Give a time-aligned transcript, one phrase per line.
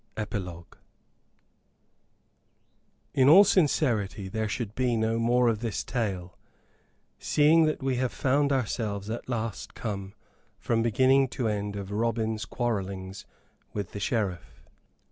[0.17, 0.79] EPILOGUE
[3.13, 6.39] In all sincerity there should be no more of this tale,
[7.19, 10.15] seeing that we have found ourselves at last come
[10.57, 13.27] from beginning to end of Robin's quarrelings
[13.73, 14.63] with the Sheriff.